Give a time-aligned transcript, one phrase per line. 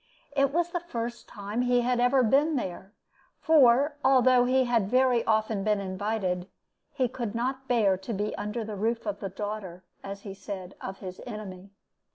[0.35, 2.91] It was the first time he had ever been there;
[3.39, 6.47] for although he had very often been invited,
[6.91, 10.73] he could not bear to be under the roof of the daughter, as he said,
[10.81, 11.69] of his enemy.